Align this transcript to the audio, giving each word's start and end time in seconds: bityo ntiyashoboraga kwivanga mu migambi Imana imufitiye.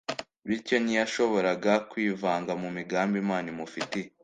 bityo 0.47 0.75
ntiyashoboraga 0.83 1.73
kwivanga 1.89 2.51
mu 2.61 2.69
migambi 2.77 3.15
Imana 3.23 3.47
imufitiye. 3.53 4.07